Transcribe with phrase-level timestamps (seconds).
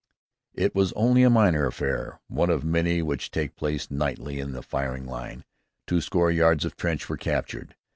[0.55, 4.63] It was only a minor affair, one of many which take place nightly in the
[4.63, 5.45] firing line.
[5.85, 7.75] Twoscore yards of trench were captured.